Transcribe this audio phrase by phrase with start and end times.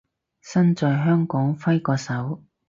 [0.41, 2.43] 身在香港揮個手